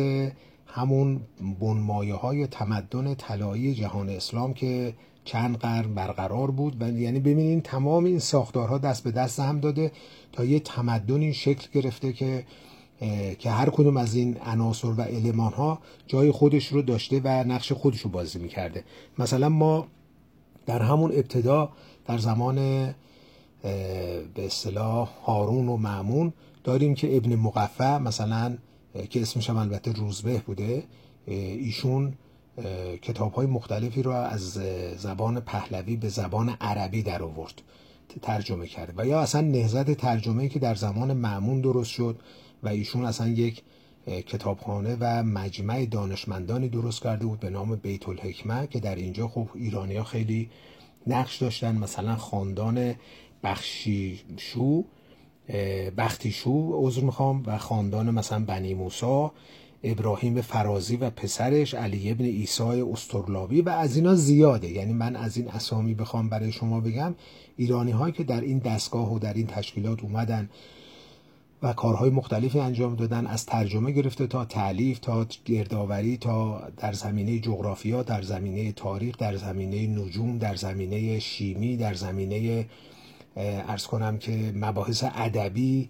همون 0.74 1.22
بنمایه 1.60 2.16
های 2.16 2.48
تمدن 2.48 3.16
طلایی 3.16 3.76
جهان 3.76 4.10
اسلام 4.10 4.54
که 4.54 4.94
چند 5.26 5.58
قرن 5.58 5.94
برقرار 5.94 6.52
بود. 6.52 6.82
و 6.82 6.92
یعنی 6.92 7.20
ببینین 7.20 7.62
تمام 7.62 8.04
این 8.06 8.20
ساختارها 8.20 8.78
دست 8.78 9.04
به 9.04 9.12
دست 9.12 9.40
هم 9.40 9.60
داده 9.60 9.92
تا 10.32 10.46
یه 10.46 10.60
تمدنی 10.60 11.34
شکل 11.34 11.82
گرفته 11.82 12.14
که 12.14 12.46
که 13.40 13.50
هر 13.50 13.70
کدوم 13.70 13.98
از 13.98 14.16
این 14.16 14.38
عناصر 14.46 14.88
و 14.88 15.02
علمان 15.02 15.54
ها 15.54 15.80
جای 16.08 16.32
خودش 16.32 16.68
رو 16.68 16.82
داشته 16.82 17.22
و 17.24 17.28
نقش 17.28 17.72
خودش 17.72 18.00
رو 18.00 18.10
بازی 18.10 18.40
می‌کرده. 18.40 18.84
مثلا 19.20 19.50
ما 19.50 19.88
در 20.66 20.82
همون 20.82 21.12
ابتدا 21.12 21.70
در 22.06 22.18
زمان 22.18 22.56
به 24.34 24.46
اصطلاح 24.46 25.10
هارون 25.26 25.70
و 25.70 25.78
معمون 25.78 26.34
داریم 26.64 26.96
که 26.96 27.18
ابن 27.18 27.36
مقفع 27.36 27.98
مثلا 27.98 28.58
که 29.10 29.22
اسمش 29.22 29.50
هم 29.50 29.58
البته 29.58 29.92
روزبه 29.92 30.38
بوده 30.38 30.84
ایشون 31.28 32.14
کتاب 33.02 33.34
های 33.34 33.48
مختلفی 33.48 34.04
رو 34.04 34.12
از 34.12 34.60
زبان 34.98 35.40
پهلوی 35.40 35.96
به 35.96 36.10
زبان 36.10 36.50
عربی 36.50 37.04
در 37.04 37.24
آورد 37.24 37.62
ترجمه 38.22 38.68
کرده. 38.68 38.94
و 38.98 39.08
یا 39.08 39.22
اصلا 39.22 39.42
نهزت 39.42 39.92
ترجمه 39.92 40.50
که 40.50 40.60
در 40.60 40.76
زمان 40.76 41.14
معمون 41.14 41.62
درست 41.62 41.92
شد 41.92 42.20
و 42.64 42.68
ایشون 42.68 43.06
اصلا 43.06 43.28
یک 43.28 43.64
کتابخانه 44.08 44.98
و 45.00 45.24
مجمع 45.24 45.86
دانشمندانی 45.86 46.70
درست 46.70 47.04
کرده 47.04 47.26
بود 47.26 47.40
به 47.40 47.50
نام 47.50 47.76
بیت 47.76 48.10
الحکمه 48.10 48.68
که 48.68 48.80
در 48.80 48.96
اینجا 48.96 49.28
خب 49.28 49.48
ایرانی 49.56 49.96
ها 49.96 50.04
خیلی 50.04 50.50
نقش 51.08 51.38
داشتن. 51.38 51.78
مثلا 51.78 52.16
خاندان 52.16 52.96
بخشیشو 53.44 54.84
بختیشو 55.98 56.72
عذر 56.74 57.02
می‌خوام 57.02 57.44
و 57.46 57.58
خاندان 57.58 58.12
مثلا 58.12 58.46
بنی 58.46 58.74
موسا 58.74 59.32
ابراهیم 59.84 60.42
فرازی 60.42 60.96
و 60.96 61.10
پسرش 61.10 61.74
علی 61.74 62.12
ابن 62.12 62.26
ایسای 62.26 62.82
استرلابی 62.82 63.62
و 63.62 63.70
از 63.70 63.96
اینا 63.96 64.16
زیاده. 64.16 64.70
یعنی 64.70 64.94
من 64.94 65.16
از 65.16 65.38
این 65.38 65.48
اسامی 65.50 65.94
بخوام 65.94 66.30
برای 66.30 66.52
شما 66.52 66.80
بگم 66.80 67.16
ایرانی 67.58 67.92
هایی 67.92 68.14
که 68.14 68.24
در 68.24 68.42
این 68.42 68.58
دستگاه 68.58 69.14
و 69.14 69.20
در 69.20 69.34
این 69.34 69.48
تشکیلات 69.48 70.04
اومدن 70.04 70.50
و 71.64 71.74
کارهای 71.74 72.10
مختلفی 72.10 72.60
انجام 72.60 72.96
دادن 72.96 73.28
از 73.28 73.46
ترجمه 73.46 73.92
گرفته 73.92 74.28
تا 74.28 74.46
تعلیف 74.46 75.00
تا 75.00 75.26
گردآوری 75.46 76.18
تا 76.18 76.62
در 76.78 76.94
زمینه 76.94 77.40
جغرافیا 77.40 78.04
در 78.04 78.22
زمینه 78.22 78.72
تاریخ 78.72 79.18
در 79.18 79.38
زمینه 79.38 79.88
نجوم 79.88 80.38
در 80.38 80.56
زمینه 80.56 81.20
شیمی 81.20 81.78
در 81.78 81.94
زمینه 81.94 82.66
ارز 83.36 83.86
کنم 83.88 84.18
که 84.18 84.54
مباحث 84.56 85.04
ادبی 85.16 85.90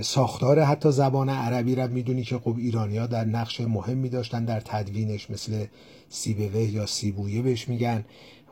ساختار 0.00 0.60
حتی 0.60 0.92
زبان 0.92 1.28
عربی 1.28 1.74
را 1.74 1.86
می‌دونی 1.86 2.22
که 2.22 2.38
خب 2.38 2.54
ایرانیا 2.58 3.06
در 3.06 3.24
نقش 3.24 3.60
مهمی 3.60 4.08
داشتن 4.08 4.44
در 4.44 4.60
تدوینش 4.60 5.30
مثل 5.30 5.64
سیبوه 6.08 6.60
یا 6.60 6.86
سیبویه 6.86 7.42
بهش 7.42 7.68
میگن. 7.68 8.04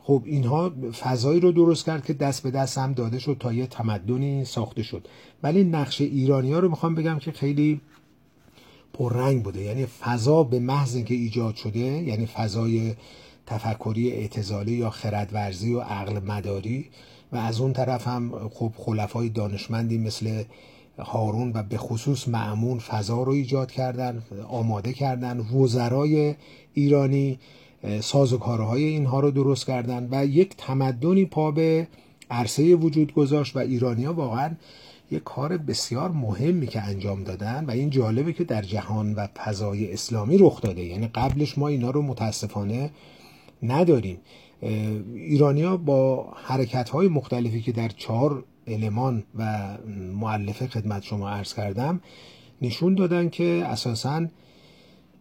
خب 0.02 0.23
اینها 0.26 0.73
فضایی 1.00 1.40
رو 1.40 1.52
درست 1.52 1.87
کرد 1.87 2.04
که 2.04 2.12
دست 2.12 2.42
به 2.42 2.50
دست 2.50 2.78
هم 2.78 2.92
داده 2.92 3.18
شد 3.18 3.37
تا 3.40 3.52
یه 3.52 3.66
تمدنی 3.66 4.44
ساخته 4.44 4.82
شد. 4.82 5.09
ولی 5.42 5.64
نقش 5.64 6.00
ایرانی 6.00 6.52
ها 6.52 6.59
رو 6.59 6.68
می‌خوام 6.68 6.94
بگم 6.94 7.18
که 7.18 7.32
خیلی 7.32 7.80
پررنگ 8.92 9.42
بوده. 9.42 9.61
یعنی 9.61 9.87
فضا 9.87 10.42
به 10.42 10.61
محض 10.61 10.97
اینکه 10.97 11.14
ایجاد 11.14 11.56
شده 11.56 11.78
یعنی 11.78 12.26
فضای 12.26 12.94
تفکری 13.47 14.11
اعتزالی 14.12 14.73
یا 14.73 14.90
خردورزی 14.90 15.75
و 15.75 15.80
عقل 15.80 16.18
مداری 16.18 16.90
و 17.32 17.37
از 17.37 17.60
اون 17.60 17.72
طرف 17.72 18.08
هم 18.08 18.49
خب 18.54 18.72
خلفای 18.76 19.28
دانشمندی 19.28 19.99
مثل 19.99 20.42
هارون 20.99 21.52
و 21.54 21.62
به 21.62 21.76
خصوص 21.76 22.28
معمون 22.28 22.78
فضا 22.78 23.22
رو 23.22 23.32
ایجاد 23.32 23.72
کردن 23.72 24.22
آماده 24.49 24.92
کردن 24.92 25.38
وزرای 25.38 26.34
ایرانی 26.75 27.38
سازوکارهای 28.00 28.84
اینها 28.84 29.20
رو 29.20 29.30
درست 29.30 29.66
کردن 29.66 30.08
و 30.10 30.26
یک 30.26 30.56
تمدنی 30.56 31.25
پا 31.25 31.50
به 31.50 31.88
عرصه 32.30 32.75
وجود 32.75 33.14
گذاشت 33.14 33.56
و 33.56 33.58
ایرانیا 33.58 34.12
واقعا 34.12 34.50
یک 35.10 35.25
کار 35.25 35.56
بسیار 35.56 36.10
مهمی 36.10 36.66
که 36.66 36.82
انجام 36.82 37.25
دادن 37.25 37.64
و 37.64 37.70
این 37.70 37.90
جالبه 37.90 38.32
که 38.32 38.44
در 38.44 38.62
جهان 38.62 39.14
و 39.14 39.26
فضای 39.26 39.92
اسلامی 39.92 40.38
رخ 40.38 40.60
داده. 40.60 40.82
یعنی 40.82 41.08
قبلش 41.14 41.58
ما 41.58 41.68
اینا 41.68 41.90
رو 41.90 42.02
متاسفانه 42.02 42.90
نداریم. 43.62 44.18
ایرانیا 45.14 45.76
با 45.76 46.33
حرکت 46.37 46.88
های 46.88 47.09
مختلفی 47.09 47.61
که 47.61 47.73
در 47.73 47.88
چهار 47.88 48.45
المان 48.67 49.23
و 49.38 49.79
معلفه 50.14 50.67
خدمت 50.67 51.02
شما 51.02 51.31
عرض 51.31 51.55
کردم 51.55 52.00
نشون 52.62 52.95
دادن 52.95 53.29
که 53.29 53.62
اساساً 53.64 54.26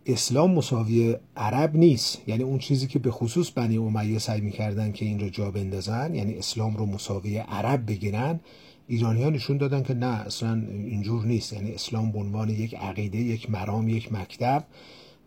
اسلام 0.05 0.51
مساوی 0.51 1.15
عرب 1.37 1.75
نیست. 1.75 2.21
یعنی 2.27 2.43
اون 2.43 2.59
چیزی 2.59 2.87
که 2.87 2.99
به 2.99 3.11
خصوص 3.11 3.51
بنی 3.51 3.77
امیه 3.77 4.19
سعی 4.19 4.41
می‌کردن 4.41 4.91
که 4.91 5.05
این 5.05 5.19
رو 5.19 5.29
جا 5.29 5.51
بندازن 5.51 6.15
یعنی 6.15 6.33
اسلام 6.33 6.75
رو 6.75 6.85
مساوی 6.85 7.37
عرب 7.37 7.85
بگیرن 7.87 8.39
ایرانی 8.87 9.23
ها 9.23 9.29
نشون 9.29 9.57
دادن 9.57 9.83
که 9.83 9.93
نه 9.93 10.05
اصلا 10.05 10.63
اینجور 10.69 11.25
نیست. 11.25 11.53
یعنی 11.53 11.71
اسلام 11.71 12.11
به 12.11 12.19
عنوان 12.19 12.49
یک 12.49 12.75
عقیده 12.75 13.17
یک 13.17 13.49
مرام 13.49 13.89
یک 13.89 14.13
مکتب 14.13 14.63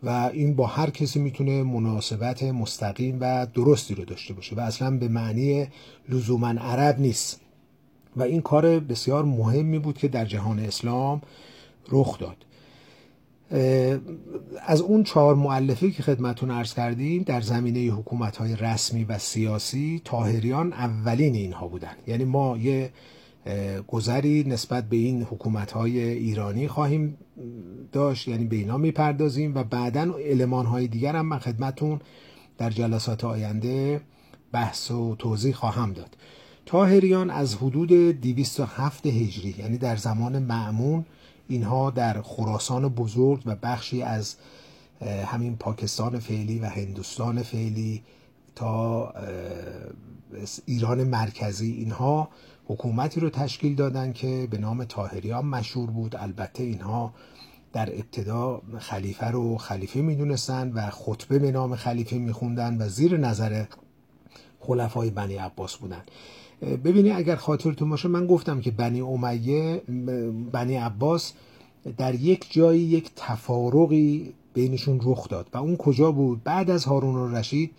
و 0.02 0.30
این 0.32 0.54
با 0.54 0.66
هر 0.66 0.90
کسی 0.90 1.18
می‌تونه 1.18 1.62
مناسبت 1.62 2.42
مستقیم 2.42 3.18
و 3.20 3.46
درستی 3.54 3.94
رو 3.94 4.04
داشته 4.04 4.34
باشه 4.34 4.56
و 4.56 4.60
اصلا 4.60 4.90
به 4.90 5.08
معنی 5.08 5.66
لزوما 6.08 6.48
عرب 6.48 7.00
نیست. 7.00 7.40
و 8.16 8.22
این 8.22 8.40
کار 8.40 8.80
بسیار 8.80 9.24
مهمی 9.24 9.78
بود 9.78 9.98
که 9.98 10.08
در 10.08 10.24
جهان 10.24 10.58
اسلام 10.58 11.22
رخ 11.88 12.18
داد. 12.18 12.36
از 14.66 14.80
اون 14.80 15.02
چهار 15.02 15.34
معلفه 15.34 15.90
که 15.90 16.02
خدمتون 16.02 16.50
ارز 16.50 16.74
کردیم 16.74 17.22
در 17.22 17.40
زمینه 17.40 17.80
حکومت 17.80 18.36
های 18.36 18.56
رسمی 18.56 19.04
و 19.04 19.18
سیاسی 19.18 20.02
تاهریان 20.04 20.72
اولین 20.72 21.34
اینها 21.34 21.68
بودن. 21.68 21.94
یعنی 22.06 22.24
ما 22.24 22.56
یه 22.56 22.90
گذری 23.88 24.44
نسبت 24.44 24.88
به 24.88 24.96
این 24.96 25.22
حکومت 25.22 25.72
های 25.72 26.00
ایرانی 26.00 26.68
خواهیم 26.68 27.18
داشت 27.92 28.28
یعنی 28.28 28.44
به 28.44 28.56
اینا 28.56 28.76
می‌پردازیم 28.76 29.54
و 29.54 29.64
بعدا 29.64 30.14
علمان 30.18 30.66
های 30.66 30.86
دیگر 30.86 31.16
هم 31.16 31.26
من 31.26 31.38
خدمتون 31.38 32.00
در 32.58 32.70
جلسات 32.70 33.24
آینده 33.24 34.00
بحث 34.52 34.90
و 34.90 35.16
توضیح 35.16 35.54
خواهم 35.54 35.92
داد. 35.92 36.16
تاهریان 36.66 37.30
از 37.30 37.54
حدود 37.54 37.92
207 37.92 39.06
هجری 39.06 39.54
یعنی 39.58 39.78
در 39.78 39.96
زمان 39.96 40.38
معمون 40.38 41.04
اینها 41.48 41.90
در 41.90 42.22
خراسان 42.22 42.88
بزرگ 42.88 43.42
و 43.46 43.56
بخشی 43.62 44.02
از 44.02 44.36
همین 45.26 45.56
پاکستان 45.56 46.18
فعلی 46.18 46.58
و 46.58 46.64
هندوستان 46.64 47.42
فعلی 47.42 48.02
تا 48.54 49.14
ایران 50.66 51.04
مرکزی 51.04 51.72
اینها 51.72 52.28
حکومتی 52.72 53.20
رو 53.20 53.30
تشکیل 53.30 53.74
دادن 53.74 54.12
که 54.12 54.48
به 54.50 54.58
نام 54.58 54.84
تاهریان 54.84 55.46
مشهور 55.46 55.90
بود. 55.90 56.16
البته 56.16 56.62
اینها 56.62 57.14
در 57.72 57.90
ابتدا 57.92 58.62
خلیفه 58.78 59.26
رو 59.26 59.56
خلیفه 59.56 60.00
می‌دونستن 60.00 60.72
و 60.72 60.90
خطبه 60.90 61.38
به 61.38 61.50
نام 61.50 61.76
خلیفه 61.76 62.16
میخوندن 62.16 62.76
و 62.82 62.88
زیر 62.88 63.16
نظر 63.16 63.64
خلفای 64.60 65.10
بنی 65.10 65.36
عباس 65.36 65.76
بودن. 65.76 66.02
ببینی 66.62 67.10
اگر 67.10 67.36
خاطرتون 67.36 67.90
باشه 67.90 68.08
من 68.08 68.26
گفتم 68.26 68.60
که 68.60 68.70
بنی 68.70 69.00
امیه 69.00 69.82
بنی 70.52 70.76
عباس 70.76 71.32
در 71.96 72.14
یک 72.14 72.52
جایی 72.52 72.80
یک 72.80 73.10
تفارقی 73.16 74.34
بینشون 74.54 75.00
رخ 75.02 75.28
داد 75.28 75.48
و 75.52 75.58
اون 75.58 75.76
کجا 75.76 76.12
بود؟ 76.12 76.44
بعد 76.44 76.70
از 76.70 76.84
هارون 76.84 77.34
رشید 77.34 77.70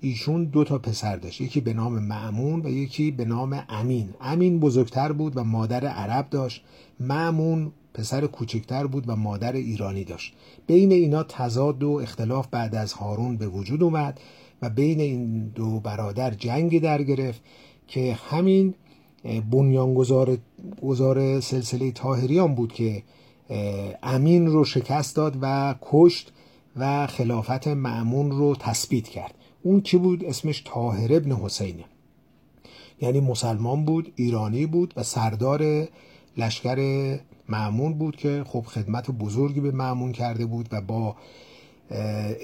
ایشون 0.00 0.44
دو 0.44 0.64
تا 0.64 0.78
پسر 0.78 1.16
داشت. 1.16 1.40
یکی 1.40 1.60
به 1.60 1.72
نام 1.72 1.98
معمون 1.98 2.66
و 2.66 2.68
یکی 2.68 3.10
به 3.10 3.24
نام 3.24 3.64
امین. 3.68 4.08
امین 4.20 4.60
بزرگتر 4.60 5.12
بود 5.12 5.36
و 5.36 5.44
مادر 5.44 5.86
عرب 5.86 6.30
داشت. 6.30 6.64
معمون 7.00 7.72
پسر 7.94 8.26
کوچکتر 8.26 8.86
بود 8.86 9.04
و 9.06 9.16
مادر 9.16 9.52
ایرانی 9.52 10.04
داشت. 10.04 10.34
بین 10.66 10.92
اینا 10.92 11.22
تضاد 11.22 11.82
و 11.82 11.90
اختلاف 11.90 12.48
بعد 12.50 12.74
از 12.74 12.92
هارون 12.92 13.36
به 13.36 13.48
وجود 13.48 13.82
اومد 13.82 14.20
و 14.62 14.70
بین 14.70 15.00
این 15.00 15.48
دو 15.48 15.80
برادر 15.80 16.30
جنگی 16.30 16.80
در 16.80 17.02
گرفت 17.02 17.40
که 17.88 18.18
همین 18.30 18.74
بنیانگذار 19.50 20.38
گذار 20.82 21.40
سلسله 21.40 21.90
تاهریان 21.92 22.54
بود 22.54 22.72
که 22.72 23.02
امین 24.02 24.46
رو 24.46 24.64
شکست 24.64 25.16
داد 25.16 25.38
و 25.42 25.74
کشت 25.82 26.32
و 26.76 27.06
خلافت 27.06 27.68
معمون 27.68 28.30
رو 28.30 28.56
تثبیت 28.60 29.08
کرد. 29.08 29.34
اون 29.68 29.80
کی 29.80 29.96
بود؟ 29.96 30.24
اسمش 30.24 30.60
تاهر 30.60 31.16
ابن 31.16 31.32
حسینه. 31.32 31.84
یعنی 33.00 33.20
مسلمان 33.20 33.84
بود 33.84 34.12
ایرانی 34.16 34.66
بود 34.66 34.94
و 34.96 35.02
سردار 35.02 35.88
لشکر 36.36 36.78
معمون 37.48 37.92
بود 37.94 38.16
که 38.16 38.44
خب 38.46 38.60
خدمت 38.60 39.10
بزرگی 39.10 39.60
به 39.60 39.70
معمون 39.70 40.12
کرده 40.12 40.46
بود 40.46 40.68
و 40.72 40.80
با 40.80 41.16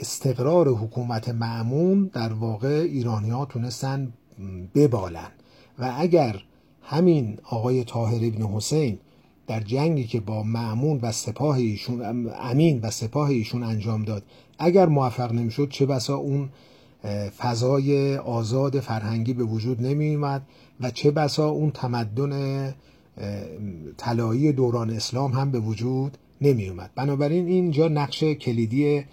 استقرار 0.01 0.69
حکومت 0.69 1.29
معمون 1.29 2.11
در 2.13 2.33
واقع 2.33 2.87
ایرانی 2.91 3.31
ها 3.31 3.45
تونستن 3.45 4.13
ببالن. 4.75 5.31
و 5.79 5.95
اگر 5.99 6.43
همین 6.83 7.39
آقای 7.51 7.85
طاهر 7.85 8.25
ابن 8.25 8.43
حسین 8.43 8.99
در 9.47 9.61
جنگی 9.61 10.05
که 10.05 10.21
با 10.21 10.43
معمون 10.43 10.99
و 11.03 11.13
سپاه 11.13 11.57
ایشون 11.57 12.27
امین 12.41 12.81
و 12.81 12.91
سپاه 12.91 13.29
ایشون 13.29 13.63
انجام 13.63 14.03
داد 14.03 14.23
اگر 14.59 14.87
موفق 14.87 15.33
نمی‌شد 15.33 15.69
چه 15.71 15.87
بسا 15.87 16.17
اون 16.17 16.49
فضای 17.39 18.17
آزاد 18.17 18.81
فرهنگی 18.81 19.33
به 19.33 19.45
وجود 19.45 19.83
نمی 19.83 20.15
اومد 20.15 20.43
و 20.81 20.91
چه 20.91 21.11
بسا 21.11 21.49
اون 21.49 21.71
تمدن 21.71 22.75
طلایی 23.97 24.53
دوران 24.53 24.91
اسلام 24.91 25.33
هم 25.33 25.51
به 25.51 25.61
وجود 25.61 26.19
نمی 26.41 26.69
اومد 26.69 26.91
بنابراین 26.95 27.47
اینجا 27.47 27.89
نقش 27.89 28.25
کلیدی 28.25 28.83
یه 28.85 29.05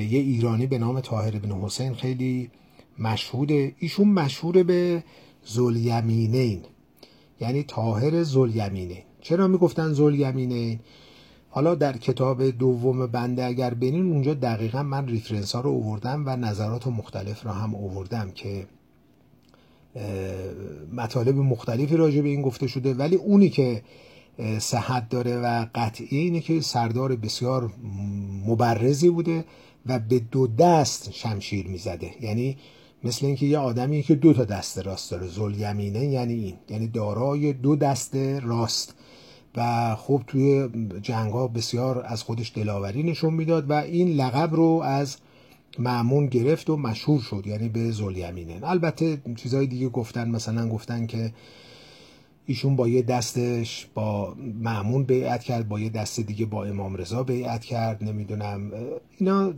ایرانی 0.00 0.66
به 0.66 0.78
نام 0.78 1.00
طاهر 1.00 1.38
بن 1.38 1.50
حسین 1.50 1.94
خیلی 1.94 2.50
مشهوده. 2.98 3.74
ایشون 3.78 4.08
مشهور 4.08 4.62
به 4.62 5.04
زلیمینین 5.44 6.60
یعنی 7.40 7.62
طاهر 7.62 8.22
زلیمینین 8.22 9.02
چرا 9.20 9.48
می‌گفتن 9.48 9.92
زلیمینین 9.92 10.80
حالا 11.50 11.74
در 11.74 11.96
کتاب 11.96 12.50
دوم 12.50 13.06
بنده 13.06 13.44
اگر 13.44 13.74
بینین 13.74 14.12
اونجا 14.12 14.34
دقیقا 14.34 14.82
من 14.82 15.08
ریفرنس 15.08 15.54
ها 15.54 15.60
رو 15.60 15.70
اووردم 15.70 16.22
و 16.26 16.36
نظرات 16.36 16.86
مختلف 16.86 17.42
رو 17.42 17.50
هم 17.50 17.74
اووردم 17.74 18.30
که 18.30 18.66
مطالب 20.92 21.36
مختلفی 21.36 21.96
راجع 21.96 22.20
به 22.20 22.28
این 22.28 22.42
گفته 22.42 22.66
شده. 22.66 22.94
ولی 22.94 23.16
اونی 23.16 23.48
که 23.48 23.82
صحت 24.58 25.08
داره 25.08 25.36
و 25.36 25.66
قطعی 25.74 26.18
اینه 26.18 26.40
که 26.40 26.60
سردار 26.60 27.16
بسیار 27.16 27.70
مبرزی 28.46 29.10
بوده 29.10 29.44
و 29.86 29.98
به 29.98 30.18
دو 30.18 30.46
دست 30.46 31.12
شمشیر 31.12 31.66
می‌زده. 31.66 32.10
یعنی 32.20 32.56
مثل 33.04 33.26
اینکه 33.26 33.46
یه 33.46 33.58
آدمی 33.58 34.02
که 34.02 34.14
دو 34.14 34.32
تا 34.32 34.44
دست 34.44 34.78
راست 34.78 35.10
داره. 35.10 35.26
زل 35.26 35.60
یمینه 35.60 36.04
یعنی 36.06 36.34
این. 36.34 36.54
یعنی 36.68 36.88
دارای 36.88 37.52
دو 37.52 37.76
دست 37.76 38.16
راست. 38.42 38.94
و 39.56 39.94
خب 39.96 40.22
توی 40.26 40.68
جنگ 41.02 41.32
ها 41.32 41.48
بسیار 41.48 42.04
از 42.06 42.22
خودش 42.22 42.52
دلاوری 42.54 43.02
نشون 43.02 43.34
می‌داد 43.34 43.70
و 43.70 43.72
این 43.72 44.08
لقب 44.08 44.54
رو 44.54 44.82
از 44.84 45.16
معمون 45.78 46.26
گرفت 46.26 46.70
و 46.70 46.76
مشهور 46.76 47.20
شد 47.20 47.46
یعنی 47.46 47.68
به 47.68 47.90
زلیمینه 47.90 48.60
البته 48.62 49.18
چیزهای 49.36 49.66
دیگه 49.66 49.88
گفتن 49.88 50.30
مثلا 50.30 50.68
گفتن 50.68 51.06
که 51.06 51.32
ایشون 52.46 52.76
با 52.76 52.88
یه 52.88 53.02
دستش 53.02 53.86
با 53.94 54.34
معمون 54.60 55.04
بیعت 55.04 55.44
کرد 55.44 55.68
با 55.68 55.80
یه 55.80 55.88
دست 55.88 56.20
دیگه 56.20 56.46
با 56.46 56.64
امام 56.64 56.96
رضا 56.96 57.22
بیعت 57.22 57.64
کرد 57.64 58.04
نمی‌دونم. 58.04 58.72
اینا 59.18 59.52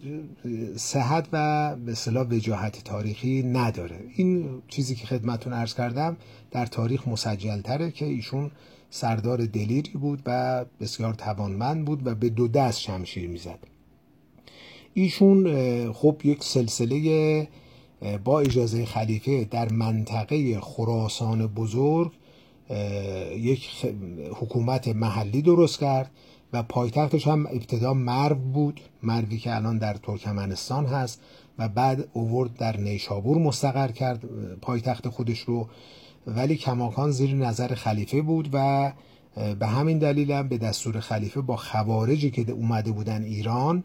صحت 0.76 1.28
و 1.32 1.76
به 1.76 1.94
صلاح 1.94 2.26
وجاهت 2.26 2.84
تاریخی 2.84 3.42
نداره. 3.42 4.00
این 4.16 4.48
چیزی 4.68 4.94
که 4.94 5.06
خدمتون 5.06 5.52
ارز 5.52 5.74
کردم 5.74 6.16
در 6.50 6.66
تاریخ 6.66 7.08
مسجل 7.08 7.60
تره 7.60 7.90
که 7.90 8.04
ایشون 8.04 8.50
سردار 8.90 9.44
دلیری 9.46 9.92
بود 9.92 10.22
و 10.26 10.64
بسیار 10.80 11.14
توانمند 11.14 11.84
بود 11.84 12.06
و 12.06 12.14
به 12.14 12.28
دو 12.28 12.48
دست 12.48 12.80
شمشیر 12.80 13.28
می‌زد. 13.28 13.58
ایشون 14.94 15.92
خب 15.92 16.20
یک 16.24 16.44
سلسله 16.44 17.48
با 18.24 18.40
اجازه 18.40 18.84
خلیفه 18.84 19.44
در 19.44 19.72
منطقه 19.72 20.60
خراسان 20.60 21.46
بزرگ 21.46 22.12
یک 23.36 23.68
حکومت 24.34 24.88
محلی 24.88 25.42
درست 25.42 25.80
کرد 25.80 26.10
و 26.52 26.62
پایتختش 26.62 27.28
هم 27.28 27.46
ابتدا 27.46 27.94
مرو 27.94 28.34
بود 28.34 28.80
مروی 29.02 29.38
که 29.38 29.56
الان 29.56 29.78
در 29.78 29.94
ترکمنستان 29.94 30.86
هست 30.86 31.22
و 31.58 31.68
بعد 31.68 32.08
اوورد 32.12 32.56
در 32.56 32.76
نیشابور 32.76 33.38
مستقر 33.38 33.92
کرد 33.92 34.24
پایتخت 34.60 35.08
خودش 35.08 35.40
رو. 35.40 35.68
ولی 36.26 36.56
کماکان 36.56 37.10
زیر 37.10 37.34
نظر 37.34 37.74
خلیفه 37.74 38.22
بود 38.22 38.48
و 38.52 38.92
به 39.60 39.66
همین 39.66 39.98
دلیل 39.98 40.32
هم 40.32 40.48
به 40.48 40.58
دستور 40.58 41.00
خلیفه 41.00 41.40
با 41.40 41.56
خوارجی 41.56 42.30
که 42.30 42.52
اومده 42.52 42.92
بودن 42.92 43.22
ایران 43.22 43.84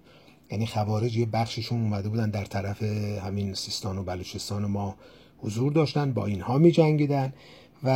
یعنی 0.52 0.68
خوارج 0.68 1.18
یه 1.18 1.26
بخششون 1.26 1.82
اومده 1.82 2.10
بودن 2.10 2.30
در 2.30 2.46
طرف 2.46 2.84
همین 3.26 3.54
سیستان 3.54 3.98
و 3.98 4.04
بلوچستان 4.04 4.66
ما 4.66 4.96
حضور 5.38 5.72
داشتن 5.72 6.14
با 6.14 6.26
اینها 6.26 6.58
می 6.58 6.72
جنگیدن 6.72 7.34
و 7.84 7.90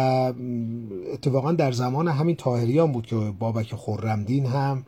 اتفاقا 1.14 1.52
در 1.52 1.72
زمان 1.72 2.08
همین 2.08 2.36
تاهریان 2.36 2.92
بود 2.92 3.06
که 3.06 3.16
بابک 3.16 3.76
خورمدین 3.76 4.46
هم 4.46 4.86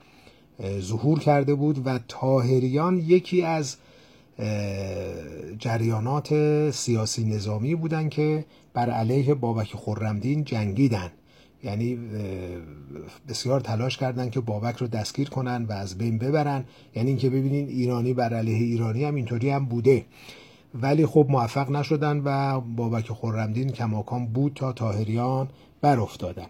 ظهور 0.79 1.19
کرده 1.19 1.55
بود 1.55 1.87
و 1.87 1.99
تاهریان 2.07 2.97
یکی 2.97 3.41
از 3.41 3.77
جریانات 5.59 6.33
سیاسی 6.71 7.23
نظامی 7.23 7.75
بودن 7.75 8.09
که 8.09 8.45
بر 8.73 8.89
علیه 8.89 9.33
بابک 9.33 9.73
خورمدین 9.73 10.43
جنگیدن. 10.43 11.11
یعنی 11.63 11.99
بسیار 13.29 13.59
تلاش 13.59 13.97
کردن 13.97 14.29
که 14.29 14.39
بابک 14.39 14.75
رو 14.75 14.87
دستگیر 14.87 15.29
کنن 15.29 15.65
و 15.65 15.71
از 15.71 15.97
بین 15.97 16.17
ببرن. 16.17 16.65
یعنی 16.95 17.09
اینکه 17.09 17.29
ببینین 17.29 17.67
ایرانی 17.67 18.13
بر 18.13 18.33
علیه 18.33 18.57
ایرانی 18.57 19.03
هم 19.03 19.15
اینطوری 19.15 19.49
هم 19.49 19.65
بوده. 19.65 20.05
ولی 20.73 21.05
خب 21.05 21.25
موفق 21.29 21.71
نشدن 21.71 22.21
و 22.25 22.59
بابک 22.61 23.07
خورمدین 23.07 23.69
کماکان 23.69 24.25
بود 24.25 24.53
تا 24.55 24.73
تاهریان 24.73 25.47
بر 25.81 25.99
افتادن 25.99 26.47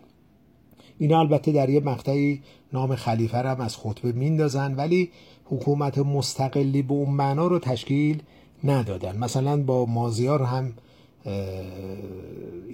اینا 0.97 1.19
البته 1.19 1.51
در 1.51 1.69
یه 1.69 1.79
مقطعی 1.79 2.41
نام 2.73 2.95
خلیفه 2.95 3.37
هم 3.37 3.61
از 3.61 3.77
خطبه 3.77 4.11
میندازن 4.11 4.75
ولی 4.75 5.11
حکومت 5.51 5.97
مستقلی 5.97 6.81
به 6.81 6.93
اون 6.93 7.09
معنا 7.09 7.47
رو 7.47 7.59
تشکیل 7.59 8.23
ندادن. 8.63 9.17
مثلا 9.17 9.63
با 9.63 9.85
مازیار 9.85 10.43
هم 10.43 10.73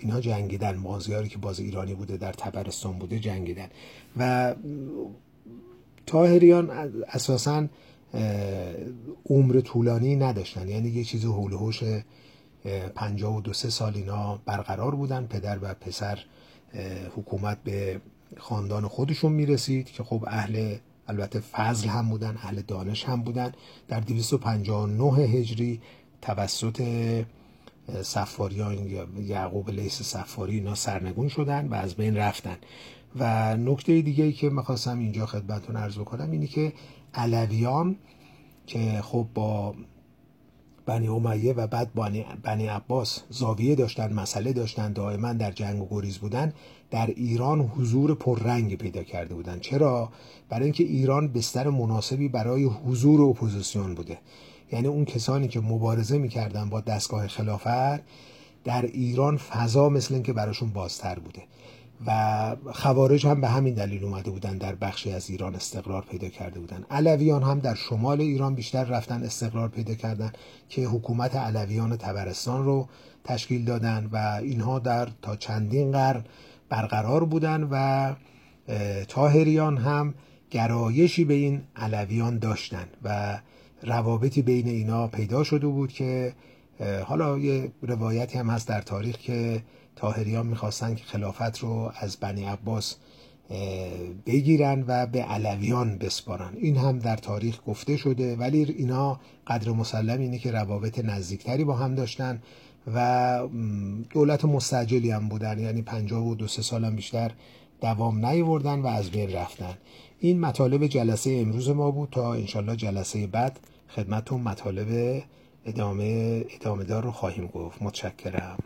اینها 0.01 0.21
جنگیدن. 0.21 0.75
مازیاری 0.75 1.29
که 1.29 1.37
باز 1.37 1.59
ایرانی 1.59 1.93
بوده 1.93 2.17
در 2.17 2.33
تبرستان 2.33 2.93
بوده 2.93 3.19
جنگیدن. 3.19 3.67
و 4.17 4.55
تاهریان 6.05 6.69
اساسا 7.07 7.67
عمر 9.29 9.61
طولانی 9.61 10.15
نداشتن. 10.15 10.69
یعنی 10.69 10.89
یه 10.89 11.03
چیز 11.03 11.25
پنجاه 12.95 13.37
و 13.37 13.41
دو 13.41 13.53
سه 13.53 13.69
سال 13.69 13.93
اینا 13.95 14.39
برقرار 14.45 14.95
بودن. 14.95 15.25
پدر 15.25 15.59
و 15.61 15.73
پسر 15.73 16.19
حکومت 17.15 17.57
به 17.63 18.01
خاندان 18.37 18.87
خودشون 18.87 19.31
می‌رسید 19.31 19.85
که 19.85 20.03
خب 20.03 20.23
اهل 20.27 20.75
البته 21.07 21.39
فضل 21.39 21.89
هم 21.89 22.09
بودن 22.09 22.37
اهل 22.37 22.61
دانش 22.61 23.05
هم 23.05 23.21
بودن. 23.21 23.51
در 23.87 23.99
259 23.99 25.23
هجری 25.23 25.81
توسط 26.21 26.81
صفاریان 28.01 29.07
یعقوب 29.17 29.69
لیث 29.69 30.01
صفاری 30.01 30.55
اینا 30.55 30.75
سرنگون 30.75 31.27
شدن 31.27 31.67
و 31.67 31.73
از 31.73 31.95
بین 31.95 32.17
رفتن. 32.17 32.57
و 33.15 33.57
نکته 33.57 34.01
دیگه 34.01 34.23
ای 34.23 34.33
که 34.33 34.49
می‌خواستم 34.49 34.99
اینجا 34.99 35.25
خدمتتون 35.25 35.75
عرض 35.75 35.97
بکنم 35.97 36.31
اینی 36.31 36.47
که 36.47 36.73
علویان 37.13 37.95
که 38.67 39.01
خب 39.01 39.27
با 39.33 39.75
بنی 40.87 41.07
امیه 41.07 41.53
و 41.53 41.67
بعد 41.67 41.93
بنی, 41.93 42.25
بنی 42.43 42.67
عباس 42.67 43.21
زاویه 43.29 43.75
داشتن 43.75 44.13
مسئله 44.13 44.53
داشتن 44.53 44.93
دائما 44.93 45.33
در 45.33 45.51
جنگ 45.51 45.81
و 45.81 45.87
گریز 45.91 46.17
بودن 46.17 46.53
در 46.91 47.07
ایران 47.07 47.61
حضور 47.61 48.15
پررنگ 48.15 48.77
پیدا 48.77 49.03
کرده 49.03 49.35
بودن. 49.35 49.59
چرا؟ 49.59 50.09
برای 50.49 50.63
اینکه 50.63 50.83
ایران 50.83 51.27
بستر 51.27 51.69
مناسبی 51.69 52.29
برای 52.29 52.63
حضور 52.63 53.21
اپوزیسیون 53.21 53.95
بوده. 53.95 54.17
یعنی 54.71 54.87
اون 54.87 55.05
کسانی 55.05 55.47
که 55.47 55.59
مبارزه 55.59 56.17
می‌کردن 56.17 56.69
با 56.69 56.81
دستگاه 56.81 57.27
خلافت 57.27 58.01
در 58.63 58.81
ایران 58.81 59.37
فضا 59.37 59.89
مثل 59.89 60.13
اینکه 60.13 60.33
براشون 60.33 60.69
بازتر 60.69 61.19
بوده. 61.19 61.43
و 62.05 62.55
خوارج 62.73 63.27
هم 63.27 63.41
به 63.41 63.47
همین 63.47 63.73
دلیل 63.73 64.03
اومده 64.03 64.31
بودن 64.31 64.57
در 64.57 64.75
بخشی 64.75 65.11
از 65.11 65.29
ایران 65.29 65.55
استقرار 65.55 66.01
پیدا 66.01 66.29
کرده 66.29 66.59
بودن. 66.59 66.85
علویان 66.91 67.43
هم 67.43 67.59
در 67.59 67.75
شمال 67.75 68.21
ایران 68.21 68.55
بیشتر 68.55 68.83
رفتن 68.83 69.23
استقرار 69.23 69.69
پیدا 69.69 69.93
کردن 69.93 70.31
که 70.69 70.85
حکومت 70.85 71.35
علویان 71.35 71.97
تبرستان 71.97 72.65
رو 72.65 72.87
تشکیل 73.23 73.65
دادن 73.65 74.09
و 74.11 74.39
اینها 74.43 74.79
در 74.79 75.07
تا 75.21 75.35
چندین 75.35 75.91
قرن 75.91 76.23
برقرار 76.69 77.23
بودن 77.23 77.67
و 77.71 78.13
تاهریان 79.07 79.77
هم 79.77 80.13
گرایشی 80.51 81.25
به 81.25 81.33
این 81.33 81.61
علویان 81.75 82.39
داشتن 82.39 82.85
و 83.03 83.39
روابطی 83.83 84.41
بین 84.41 84.67
اینا 84.67 85.07
پیدا 85.07 85.43
شده 85.43 85.67
بود 85.67 85.91
که 85.91 86.33
حالا 87.05 87.37
یه 87.37 87.71
روایتی 87.81 88.37
هم 88.37 88.49
هست 88.49 88.67
در 88.67 88.81
تاریخ 88.81 89.17
که 89.17 89.63
تاهریان 89.97 90.47
می‌خواستن 90.47 90.95
که 90.95 91.03
خلافت 91.03 91.59
رو 91.59 91.91
از 91.95 92.17
بنی 92.17 92.45
عباس 92.45 92.95
بگیرن 94.25 94.83
و 94.87 95.05
به 95.05 95.23
علویان 95.23 95.97
بسپارن. 95.97 96.53
این 96.57 96.77
هم 96.77 96.99
در 96.99 97.15
تاریخ 97.15 97.59
گفته 97.67 97.97
شده 97.97 98.35
ولی 98.35 98.63
اینا 98.63 99.19
قدر 99.47 99.71
مسلم 99.71 100.19
اینه 100.19 100.37
که 100.37 100.51
روابط 100.51 100.99
نزدیکتری 100.99 101.63
با 101.63 101.75
هم 101.75 101.95
داشتن 101.95 102.41
و 102.93 103.39
دولت 104.09 104.45
مستجلی 104.45 105.11
هم 105.11 105.29
بودن. 105.29 105.59
یعنی 105.59 105.81
پنجاه 105.81 106.27
و 106.27 106.35
دو 106.35 106.47
سه 106.47 106.61
سال 106.61 106.85
هم 106.85 106.95
بیشتر 106.95 107.31
دوام 107.81 108.25
نیوردن 108.25 108.79
و 108.79 108.87
از 108.87 109.11
بین 109.11 109.33
رفتن. 109.33 109.77
این 110.19 110.39
مطالب 110.39 110.87
جلسه 110.87 111.31
امروز 111.31 111.69
ما 111.69 111.91
بود 111.91 112.09
تا 112.09 112.33
انشالله 112.33 112.75
جلسه 112.75 113.27
بعد 113.27 113.59
خدمتون 113.89 114.41
مطالب 114.41 115.23
ادامه 115.65 116.45
ادامه 116.49 116.83
دار 116.83 117.03
رو 117.03 117.11
خواهیم 117.11 117.47
گفت. 117.47 117.81
متشکرم. 117.81 118.57